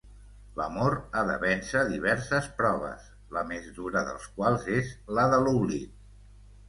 [0.59, 3.05] L'amor ha de vèncer diverses proves,
[3.37, 5.95] la més dura dels quals és la de l'oblit.